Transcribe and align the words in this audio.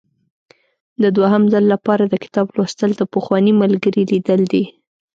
د 1.01 1.03
دوهم 1.17 1.43
ځل 1.53 1.65
لپاره 1.73 2.03
د 2.07 2.15
کتاب 2.23 2.47
لوستل 2.55 2.91
د 2.97 3.01
پخواني 3.13 3.53
ملګري 3.61 4.03
لیدل 4.11 4.41
دي. 4.53 4.63